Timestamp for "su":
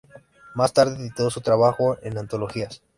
1.29-1.41